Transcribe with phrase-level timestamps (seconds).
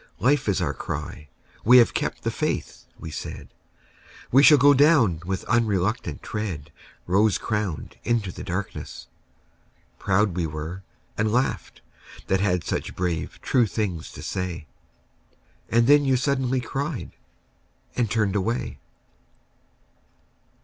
[0.17, 1.29] Life is our cry.
[1.63, 3.49] We have kept the faith!" we said;
[4.31, 6.71] "We shall go down with unreluctant tread
[7.05, 9.05] Rose crowned into the darkness!"...
[9.99, 10.81] Proud we were,
[11.19, 11.81] And laughed,
[12.25, 14.65] that had such brave true things to say.
[15.69, 17.11] And then you suddenly cried,
[17.95, 18.79] and turned away.